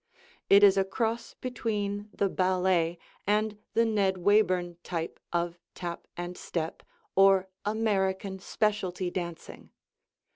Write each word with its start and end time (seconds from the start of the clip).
It 0.49 0.63
is 0.63 0.77
a 0.77 0.83
cross 0.83 1.35
between 1.35 2.09
the 2.11 2.27
ballet 2.27 2.97
and 3.27 3.59
the 3.75 3.85
Ned 3.85 4.15
Wayburn 4.17 4.77
type 4.81 5.19
of 5.31 5.59
tap 5.75 6.07
and 6.17 6.35
step 6.35 6.81
or 7.15 7.49
American 7.65 8.39
specialty 8.39 9.11
dancing. 9.11 9.69